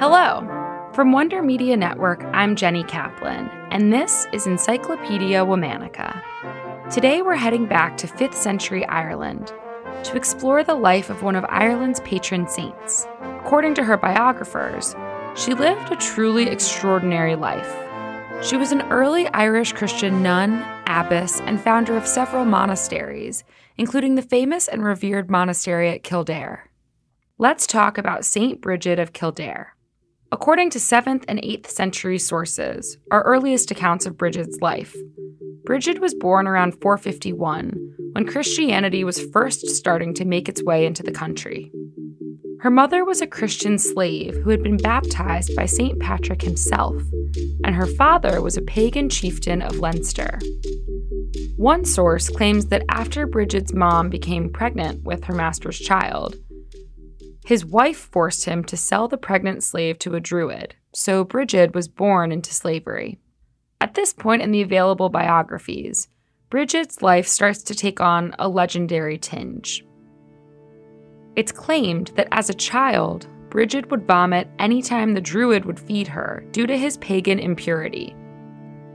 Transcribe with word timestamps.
Hello. 0.00 0.46
From 0.92 1.10
Wonder 1.10 1.42
Media 1.42 1.76
Network, 1.76 2.22
I'm 2.26 2.54
Jenny 2.54 2.84
Kaplan, 2.84 3.50
and 3.72 3.92
this 3.92 4.28
is 4.32 4.46
Encyclopedia 4.46 5.44
Womanica. 5.44 6.22
Today 6.88 7.20
we're 7.20 7.34
heading 7.34 7.66
back 7.66 7.96
to 7.96 8.06
5th 8.06 8.34
century 8.34 8.86
Ireland 8.86 9.52
to 10.04 10.16
explore 10.16 10.62
the 10.62 10.76
life 10.76 11.10
of 11.10 11.24
one 11.24 11.34
of 11.34 11.44
Ireland's 11.48 11.98
patron 12.02 12.46
saints. 12.46 13.08
According 13.40 13.74
to 13.74 13.82
her 13.82 13.96
biographers, 13.96 14.94
she 15.34 15.52
lived 15.52 15.90
a 15.90 15.96
truly 15.96 16.46
extraordinary 16.46 17.34
life. 17.34 17.74
She 18.40 18.56
was 18.56 18.70
an 18.70 18.82
early 18.92 19.26
Irish 19.30 19.72
Christian 19.72 20.22
nun, 20.22 20.64
abbess, 20.86 21.40
and 21.40 21.60
founder 21.60 21.96
of 21.96 22.06
several 22.06 22.44
monasteries, 22.44 23.42
including 23.76 24.14
the 24.14 24.22
famous 24.22 24.68
and 24.68 24.84
revered 24.84 25.28
monastery 25.28 25.90
at 25.90 26.04
Kildare. 26.04 26.70
Let's 27.36 27.66
talk 27.66 27.98
about 27.98 28.24
St. 28.24 28.60
Bridget 28.60 29.00
of 29.00 29.12
Kildare. 29.12 29.74
According 30.30 30.70
to 30.70 30.78
7th 30.78 31.24
and 31.26 31.38
8th 31.38 31.68
century 31.68 32.18
sources, 32.18 32.98
our 33.10 33.22
earliest 33.22 33.70
accounts 33.70 34.04
of 34.04 34.18
Bridget's 34.18 34.58
life, 34.60 34.94
Bridget 35.64 36.00
was 36.00 36.14
born 36.14 36.46
around 36.46 36.80
451, 36.82 38.12
when 38.12 38.26
Christianity 38.26 39.04
was 39.04 39.24
first 39.32 39.66
starting 39.68 40.12
to 40.14 40.26
make 40.26 40.46
its 40.46 40.62
way 40.62 40.84
into 40.84 41.02
the 41.02 41.12
country. 41.12 41.72
Her 42.60 42.70
mother 42.70 43.06
was 43.06 43.22
a 43.22 43.26
Christian 43.26 43.78
slave 43.78 44.34
who 44.42 44.50
had 44.50 44.62
been 44.62 44.76
baptized 44.76 45.56
by 45.56 45.64
St. 45.64 45.98
Patrick 45.98 46.42
himself, 46.42 47.00
and 47.64 47.74
her 47.74 47.86
father 47.86 48.42
was 48.42 48.58
a 48.58 48.62
pagan 48.62 49.08
chieftain 49.08 49.62
of 49.62 49.76
Leinster. 49.78 50.38
One 51.56 51.86
source 51.86 52.28
claims 52.28 52.66
that 52.66 52.84
after 52.90 53.26
Bridget's 53.26 53.72
mom 53.72 54.10
became 54.10 54.50
pregnant 54.50 55.04
with 55.04 55.24
her 55.24 55.34
master's 55.34 55.78
child, 55.78 56.36
his 57.48 57.64
wife 57.64 57.96
forced 57.96 58.44
him 58.44 58.62
to 58.62 58.76
sell 58.76 59.08
the 59.08 59.16
pregnant 59.16 59.64
slave 59.64 59.98
to 59.98 60.14
a 60.14 60.20
druid, 60.20 60.74
so 60.92 61.24
Bridget 61.24 61.74
was 61.74 61.88
born 61.88 62.30
into 62.30 62.52
slavery. 62.52 63.18
At 63.80 63.94
this 63.94 64.12
point 64.12 64.42
in 64.42 64.50
the 64.50 64.60
available 64.60 65.08
biographies, 65.08 66.08
Bridget's 66.50 67.00
life 67.00 67.26
starts 67.26 67.62
to 67.62 67.74
take 67.74 68.02
on 68.02 68.34
a 68.38 68.50
legendary 68.50 69.16
tinge. 69.16 69.82
It's 71.36 71.50
claimed 71.50 72.08
that 72.16 72.28
as 72.32 72.50
a 72.50 72.54
child, 72.54 73.26
Bridget 73.48 73.90
would 73.90 74.06
vomit 74.06 74.50
anytime 74.58 75.14
the 75.14 75.20
druid 75.22 75.64
would 75.64 75.80
feed 75.80 76.08
her 76.08 76.44
due 76.50 76.66
to 76.66 76.76
his 76.76 76.98
pagan 76.98 77.38
impurity. 77.38 78.14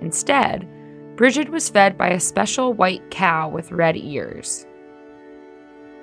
Instead, 0.00 0.68
Bridget 1.16 1.48
was 1.48 1.68
fed 1.68 1.98
by 1.98 2.10
a 2.10 2.20
special 2.20 2.74
white 2.74 3.10
cow 3.10 3.48
with 3.48 3.72
red 3.72 3.96
ears. 3.96 4.68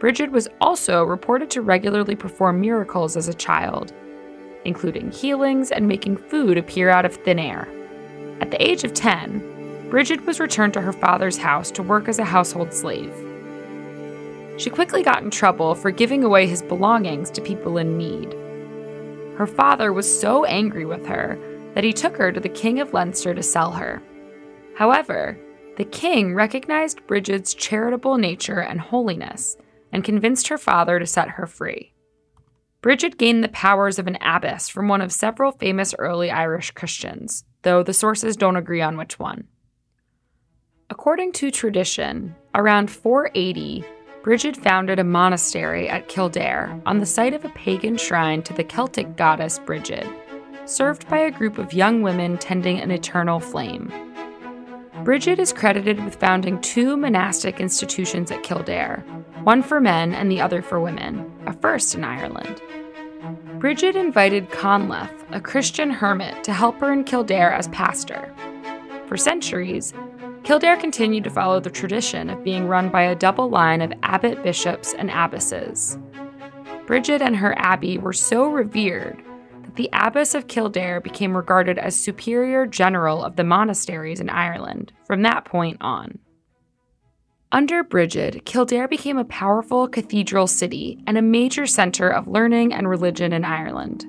Bridget 0.03 0.33
was 0.33 0.49
also 0.59 1.05
reported 1.05 1.49
to 1.51 1.61
regularly 1.61 2.13
perform 2.13 2.59
miracles 2.59 3.15
as 3.15 3.29
a 3.29 3.33
child, 3.33 3.93
including 4.65 5.09
healings 5.11 5.71
and 5.71 5.87
making 5.87 6.17
food 6.17 6.57
appear 6.57 6.89
out 6.89 7.05
of 7.05 7.15
thin 7.15 7.39
air. 7.39 7.69
At 8.41 8.51
the 8.51 8.61
age 8.61 8.83
of 8.83 8.93
10, 8.93 9.87
Bridget 9.89 10.25
was 10.25 10.41
returned 10.41 10.73
to 10.73 10.81
her 10.81 10.91
father's 10.91 11.37
house 11.37 11.71
to 11.71 11.81
work 11.81 12.09
as 12.09 12.19
a 12.19 12.25
household 12.25 12.73
slave. 12.73 13.13
She 14.57 14.69
quickly 14.69 15.03
got 15.03 15.23
in 15.23 15.31
trouble 15.31 15.73
for 15.73 15.89
giving 15.89 16.25
away 16.25 16.47
his 16.47 16.61
belongings 16.61 17.29
to 17.29 17.41
people 17.41 17.77
in 17.77 17.97
need. 17.97 18.33
Her 19.37 19.47
father 19.47 19.93
was 19.93 20.19
so 20.19 20.43
angry 20.43 20.83
with 20.83 21.05
her 21.05 21.39
that 21.75 21.85
he 21.85 21.93
took 21.93 22.17
her 22.17 22.29
to 22.29 22.41
the 22.41 22.49
King 22.49 22.81
of 22.81 22.91
Leinster 22.91 23.33
to 23.33 23.41
sell 23.41 23.71
her. 23.71 24.03
However, 24.75 25.39
the 25.77 25.85
king 25.85 26.35
recognized 26.35 27.07
Bridget's 27.07 27.53
charitable 27.53 28.17
nature 28.17 28.59
and 28.59 28.81
holiness 28.81 29.55
and 29.93 30.03
convinced 30.03 30.49
her 30.49 30.57
father 30.57 30.99
to 30.99 31.05
set 31.05 31.29
her 31.29 31.47
free. 31.47 31.93
Bridget 32.81 33.17
gained 33.17 33.45
the 33.45 33.49
powers 33.49 33.97
of 33.97 34.07
an 34.07 34.17
abbess 34.19 34.67
from 34.67 34.89
one 34.89 34.99
of 34.99 35.13
several 35.13 35.53
famous 35.53 35.95
early 35.97 36.29
Irish 36.29 36.71
Christians, 36.71 37.45
though 37.61 37.81
the 37.81 37.93
sources 37.93 38.35
don't 38.35 38.57
agree 38.57 38.81
on 38.81 38.97
which 38.97 39.17
one. 39.17 39.47
According 40.89 41.31
to 41.33 41.49
tradition, 41.49 42.35
around 42.53 42.91
480, 42.91 43.85
Bridget 44.21 44.57
founded 44.57 44.99
a 44.99 45.03
monastery 45.03 45.87
at 45.87 46.09
Kildare 46.09 46.81
on 46.85 46.99
the 46.99 47.05
site 47.05 47.33
of 47.33 47.45
a 47.45 47.49
pagan 47.49 47.97
shrine 47.97 48.41
to 48.43 48.53
the 48.53 48.63
Celtic 48.63 49.15
goddess 49.15 49.59
Bridget, 49.59 50.07
served 50.65 51.07
by 51.09 51.19
a 51.19 51.31
group 51.31 51.57
of 51.57 51.73
young 51.73 52.01
women 52.01 52.37
tending 52.37 52.79
an 52.79 52.91
eternal 52.91 53.39
flame. 53.39 53.91
Bridget 55.03 55.37
is 55.37 55.51
credited 55.51 56.01
with 56.05 56.15
founding 56.15 56.61
two 56.61 56.95
monastic 56.95 57.59
institutions 57.59 58.31
at 58.31 58.41
Kildare, 58.41 59.03
one 59.43 59.61
for 59.61 59.81
men 59.81 60.13
and 60.13 60.31
the 60.31 60.39
other 60.39 60.61
for 60.61 60.79
women, 60.79 61.29
a 61.45 61.51
first 61.51 61.93
in 61.93 62.05
Ireland. 62.05 62.61
Bridget 63.59 63.97
invited 63.97 64.49
Conleth, 64.49 65.11
a 65.31 65.41
Christian 65.41 65.89
hermit, 65.89 66.45
to 66.45 66.53
help 66.53 66.79
her 66.79 66.93
in 66.93 67.03
Kildare 67.03 67.51
as 67.51 67.67
pastor. 67.67 68.33
For 69.07 69.17
centuries, 69.17 69.94
Kildare 70.44 70.77
continued 70.77 71.25
to 71.25 71.29
follow 71.29 71.59
the 71.59 71.69
tradition 71.69 72.29
of 72.29 72.41
being 72.41 72.69
run 72.69 72.88
by 72.88 73.01
a 73.01 73.13
double 73.13 73.49
line 73.49 73.81
of 73.81 73.91
abbot 74.03 74.41
bishops 74.41 74.94
and 74.97 75.11
abbesses. 75.11 75.97
Bridget 76.85 77.21
and 77.21 77.35
her 77.35 77.53
abbey 77.57 77.97
were 77.97 78.13
so 78.13 78.45
revered 78.47 79.21
the 79.75 79.89
abbess 79.91 80.35
of 80.35 80.47
Kildare 80.47 81.01
became 81.01 81.35
regarded 81.35 81.79
as 81.79 81.95
superior 81.95 82.65
general 82.67 83.23
of 83.23 83.35
the 83.35 83.43
monasteries 83.43 84.19
in 84.19 84.29
Ireland 84.29 84.93
from 85.05 85.23
that 85.23 85.45
point 85.45 85.77
on. 85.81 86.19
Under 87.51 87.83
Bridget, 87.83 88.45
Kildare 88.45 88.87
became 88.87 89.17
a 89.17 89.25
powerful 89.25 89.87
cathedral 89.87 90.47
city 90.47 90.99
and 91.07 91.17
a 91.17 91.21
major 91.21 91.65
center 91.65 92.09
of 92.09 92.27
learning 92.27 92.73
and 92.73 92.89
religion 92.89 93.33
in 93.33 93.45
Ireland. 93.45 94.05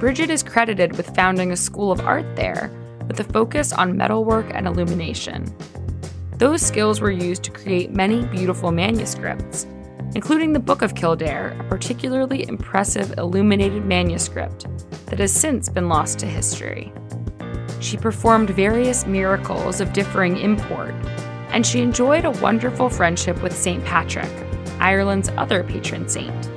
Bridget 0.00 0.30
is 0.30 0.42
credited 0.42 0.96
with 0.96 1.14
founding 1.14 1.50
a 1.50 1.56
school 1.56 1.90
of 1.90 2.00
art 2.00 2.36
there 2.36 2.70
with 3.08 3.18
a 3.20 3.24
focus 3.24 3.72
on 3.72 3.96
metalwork 3.96 4.46
and 4.52 4.66
illumination. 4.66 5.52
Those 6.36 6.62
skills 6.62 7.00
were 7.00 7.10
used 7.10 7.42
to 7.44 7.50
create 7.50 7.92
many 7.92 8.24
beautiful 8.26 8.70
manuscripts, 8.70 9.66
including 10.14 10.52
the 10.52 10.60
Book 10.60 10.82
of 10.82 10.94
Kildare, 10.94 11.56
a 11.60 11.64
particularly 11.64 12.48
impressive 12.48 13.18
illuminated 13.18 13.84
manuscript 13.84 14.66
that 15.06 15.18
has 15.18 15.32
since 15.32 15.68
been 15.68 15.88
lost 15.88 16.18
to 16.20 16.26
history. 16.26 16.92
she 17.80 17.96
performed 17.96 18.50
various 18.50 19.06
miracles 19.06 19.80
of 19.80 19.92
differing 19.92 20.36
import, 20.36 20.94
and 21.50 21.64
she 21.64 21.80
enjoyed 21.80 22.24
a 22.24 22.30
wonderful 22.30 22.90
friendship 22.90 23.40
with 23.42 23.56
St. 23.56 23.84
Patrick, 23.84 24.30
Ireland's 24.80 25.30
other 25.36 25.62
patron 25.62 26.08
saint. 26.08 26.48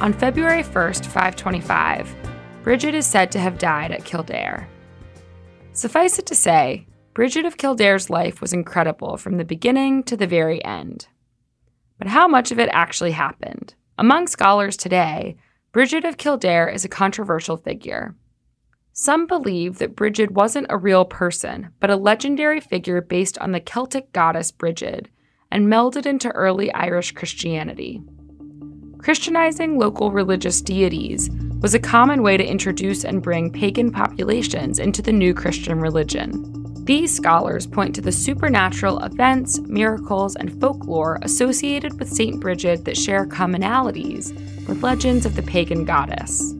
On 0.00 0.12
February 0.12 0.62
1st, 0.62 1.06
525, 1.06 2.14
Bridget 2.62 2.94
is 2.94 3.06
said 3.06 3.30
to 3.32 3.38
have 3.38 3.58
died 3.58 3.90
at 3.92 4.04
Kildare. 4.04 4.68
Suffice 5.72 6.18
it 6.18 6.26
to 6.26 6.34
say, 6.34 6.86
Bridget 7.14 7.44
of 7.44 7.56
Kildare's 7.56 8.10
life 8.10 8.40
was 8.40 8.52
incredible 8.52 9.16
from 9.16 9.36
the 9.36 9.44
beginning 9.44 10.02
to 10.04 10.16
the 10.16 10.26
very 10.26 10.64
end. 10.64 11.08
But 12.00 12.08
how 12.08 12.26
much 12.26 12.50
of 12.50 12.58
it 12.58 12.70
actually 12.72 13.10
happened? 13.10 13.74
Among 13.98 14.26
scholars 14.26 14.78
today, 14.78 15.36
Bridget 15.70 16.06
of 16.06 16.16
Kildare 16.16 16.66
is 16.66 16.82
a 16.82 16.88
controversial 16.88 17.58
figure. 17.58 18.16
Some 18.94 19.26
believe 19.26 19.76
that 19.78 19.96
Bridget 19.96 20.30
wasn't 20.30 20.68
a 20.70 20.78
real 20.78 21.04
person, 21.04 21.68
but 21.78 21.90
a 21.90 21.96
legendary 21.96 22.58
figure 22.58 23.02
based 23.02 23.36
on 23.38 23.52
the 23.52 23.60
Celtic 23.60 24.12
goddess 24.12 24.50
Brigid 24.50 25.10
and 25.50 25.66
melded 25.66 26.06
into 26.06 26.30
early 26.30 26.72
Irish 26.72 27.12
Christianity. 27.12 28.00
Christianizing 28.96 29.78
local 29.78 30.10
religious 30.10 30.62
deities 30.62 31.28
was 31.60 31.74
a 31.74 31.78
common 31.78 32.22
way 32.22 32.38
to 32.38 32.44
introduce 32.44 33.04
and 33.04 33.22
bring 33.22 33.52
pagan 33.52 33.92
populations 33.92 34.78
into 34.78 35.02
the 35.02 35.12
new 35.12 35.34
Christian 35.34 35.78
religion. 35.78 36.59
These 36.84 37.14
scholars 37.14 37.66
point 37.66 37.94
to 37.94 38.00
the 38.00 38.10
supernatural 38.10 39.00
events, 39.00 39.60
miracles, 39.60 40.34
and 40.34 40.58
folklore 40.60 41.18
associated 41.22 41.98
with 41.98 42.12
St. 42.12 42.40
Bridget 42.40 42.84
that 42.86 42.96
share 42.96 43.26
commonalities 43.26 44.34
with 44.66 44.82
legends 44.82 45.26
of 45.26 45.36
the 45.36 45.42
pagan 45.42 45.84
goddess. 45.84 46.54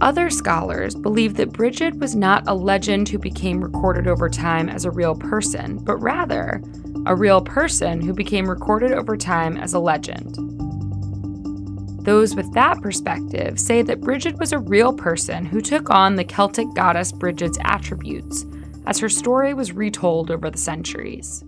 Other 0.00 0.30
scholars 0.30 0.94
believe 0.94 1.34
that 1.34 1.52
Bridget 1.52 1.96
was 1.96 2.14
not 2.14 2.44
a 2.46 2.54
legend 2.54 3.08
who 3.08 3.18
became 3.18 3.60
recorded 3.60 4.06
over 4.06 4.28
time 4.28 4.68
as 4.68 4.84
a 4.84 4.92
real 4.92 5.16
person, 5.16 5.78
but 5.78 5.96
rather 5.96 6.62
a 7.04 7.16
real 7.16 7.40
person 7.40 8.00
who 8.00 8.14
became 8.14 8.48
recorded 8.48 8.92
over 8.92 9.16
time 9.16 9.56
as 9.56 9.74
a 9.74 9.80
legend. 9.80 10.36
Those 12.04 12.36
with 12.36 12.50
that 12.54 12.80
perspective 12.80 13.58
say 13.58 13.82
that 13.82 14.00
Bridget 14.00 14.38
was 14.38 14.52
a 14.52 14.60
real 14.60 14.92
person 14.92 15.44
who 15.44 15.60
took 15.60 15.90
on 15.90 16.14
the 16.14 16.24
Celtic 16.24 16.72
goddess 16.74 17.10
Bridget's 17.10 17.58
attributes 17.64 18.46
as 18.88 18.98
her 18.98 19.08
story 19.10 19.52
was 19.52 19.70
retold 19.70 20.30
over 20.30 20.50
the 20.50 20.58
centuries. 20.58 21.44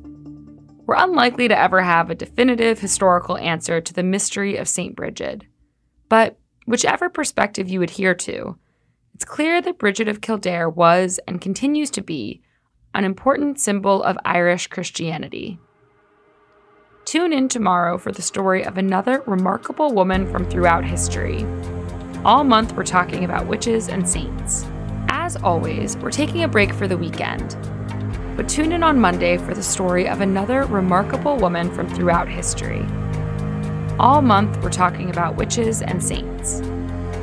We're 0.85 0.95
unlikely 0.97 1.49
to 1.49 1.59
ever 1.59 1.81
have 1.81 2.11
a 2.11 2.15
definitive 2.15 2.79
historical 2.79 3.39
answer 3.39 3.81
to 3.81 3.95
the 3.95 4.03
mystery 4.03 4.59
of 4.59 4.69
St. 4.69 4.95
Bridget, 4.95 5.45
but 6.11 6.39
whichever 6.67 7.09
perspective 7.09 7.71
you 7.71 7.81
adhere 7.81 8.15
to, 8.15 8.59
it's 9.15 9.25
clear 9.25 9.63
that 9.63 9.79
Bridget 9.79 10.07
of 10.07 10.21
Kildare 10.21 10.69
was 10.69 11.19
and 11.27 11.41
continues 11.41 11.91
to 11.93 12.03
be 12.03 12.43
an 12.93 13.05
important 13.05 13.59
symbol 13.59 14.03
of 14.03 14.19
Irish 14.25 14.67
Christianity. 14.67 15.59
Tune 17.07 17.33
in 17.33 17.49
tomorrow 17.49 17.97
for 17.97 18.13
the 18.13 18.21
story 18.21 18.67
of 18.67 18.77
another 18.77 19.23
remarkable 19.27 19.95
woman 19.95 20.31
from 20.31 20.45
throughout 20.45 20.85
history. 20.85 21.47
All 22.23 22.45
month, 22.45 22.77
we're 22.77 22.85
talking 22.85 23.25
about 23.25 23.47
witches 23.47 23.89
and 23.89 24.07
saints. 24.07 24.67
As 25.31 25.37
always, 25.45 25.97
we're 25.99 26.11
taking 26.11 26.43
a 26.43 26.49
break 26.49 26.75
for 26.75 26.89
the 26.89 26.97
weekend. 26.97 27.57
But 28.37 28.49
tune 28.49 28.73
in 28.73 28.83
on 28.83 28.99
Monday 28.99 29.37
for 29.37 29.55
the 29.55 29.63
story 29.63 30.09
of 30.09 30.23
another 30.23 30.65
remarkable 30.65 31.37
woman 31.37 31.73
from 31.73 31.89
throughout 31.89 32.29
history. 32.29 32.85
All 34.01 34.23
month, 34.23 34.61
we're 34.61 34.71
talking 34.71 35.09
about 35.09 35.37
witches 35.37 35.83
and 35.83 36.03
saints. 36.03 36.63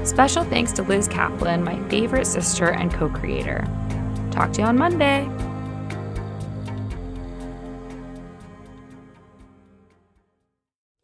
Special 0.09 0.45
thanks 0.45 0.71
to 0.71 0.83
Liz 0.83 1.09
Kaplan, 1.09 1.65
my 1.65 1.77
favorite 1.89 2.27
sister 2.27 2.71
and 2.71 2.93
co 2.93 3.09
creator. 3.09 3.67
Talk 4.31 4.53
to 4.53 4.61
you 4.61 4.67
on 4.67 4.77
Monday. 4.77 5.29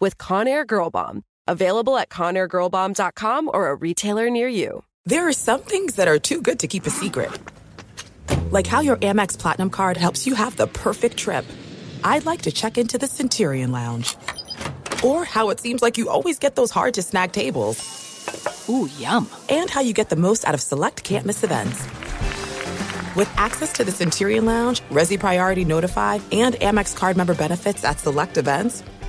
with 0.00 0.18
Conair 0.18 0.66
Girl 0.66 0.90
Bomb. 0.90 1.22
Available 1.46 1.96
at 1.96 2.08
ConairGirlBomb.com 2.08 3.50
or 3.52 3.68
a 3.68 3.74
retailer 3.74 4.30
near 4.30 4.48
you. 4.48 4.82
There 5.06 5.28
are 5.28 5.32
some 5.32 5.60
things 5.60 5.96
that 5.96 6.08
are 6.08 6.18
too 6.18 6.42
good 6.42 6.60
to 6.60 6.68
keep 6.68 6.86
a 6.86 6.90
secret. 6.90 7.30
Like 8.50 8.66
how 8.66 8.80
your 8.80 8.96
Amex 8.96 9.38
Platinum 9.38 9.70
card 9.70 9.96
helps 9.96 10.26
you 10.26 10.34
have 10.34 10.56
the 10.56 10.66
perfect 10.66 11.16
trip. 11.16 11.44
I'd 12.02 12.26
like 12.26 12.42
to 12.42 12.52
check 12.52 12.78
into 12.78 12.98
the 12.98 13.06
Centurion 13.06 13.72
Lounge. 13.72 14.16
Or 15.04 15.24
how 15.24 15.50
it 15.50 15.60
seems 15.60 15.82
like 15.82 15.98
you 15.98 16.08
always 16.08 16.38
get 16.38 16.56
those 16.56 16.70
hard 16.70 16.94
to 16.94 17.02
snag 17.02 17.32
tables. 17.32 18.66
Ooh, 18.68 18.88
yum. 18.98 19.28
And 19.48 19.68
how 19.68 19.80
you 19.80 19.92
get 19.92 20.08
the 20.08 20.16
most 20.16 20.46
out 20.46 20.54
of 20.54 20.60
select 20.60 21.02
can't 21.02 21.26
miss 21.26 21.42
events. 21.42 21.82
With 23.16 23.30
access 23.36 23.72
to 23.74 23.84
the 23.84 23.90
Centurion 23.90 24.44
Lounge, 24.44 24.82
Resy 24.82 25.18
Priority 25.18 25.64
Notified, 25.64 26.22
and 26.30 26.54
Amex 26.56 26.94
card 26.94 27.16
member 27.16 27.34
benefits 27.34 27.82
at 27.82 27.98
select 27.98 28.36
events, 28.36 28.84